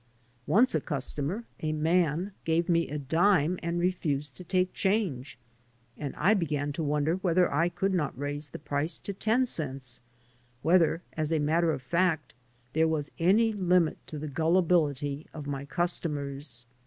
[0.47, 5.37] Once a customer— a man— gave me a dime and refused to take change,
[5.95, 10.01] and I began to wonder whether I could not raise the price to ten cents—
[10.63, 12.33] whether, as a matter of fact,
[12.73, 16.65] there was any limit to the gullibility of my customers.